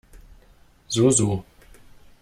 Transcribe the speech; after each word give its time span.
So, 0.87 1.11
so. 1.11 1.45